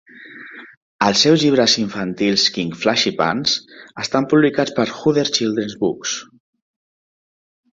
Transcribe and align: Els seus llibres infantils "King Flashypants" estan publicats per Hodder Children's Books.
Els 1.07 1.19
seus 1.25 1.43
llibres 1.43 1.75
infantils 1.81 2.45
"King 2.57 2.71
Flashypants" 2.85 3.55
estan 4.05 4.29
publicats 4.33 4.75
per 4.81 4.87
Hodder 4.97 5.27
Children's 5.39 5.77
Books. 5.85 6.17